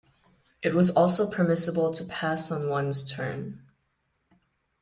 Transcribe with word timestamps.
It 0.63 0.73
was 0.73 0.89
also 0.89 1.29
permissible 1.29 1.93
to 1.93 2.03
pass 2.05 2.49
on 2.49 2.69
one's 2.69 3.07
turn. 3.07 3.61